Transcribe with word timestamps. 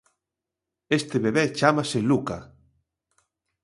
Este 0.97 1.17
bebé 1.23 1.43
chámase 1.59 1.99
Luca. 2.09 2.37